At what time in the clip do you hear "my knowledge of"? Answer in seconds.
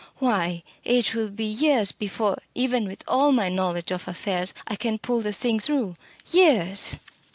3.31-4.07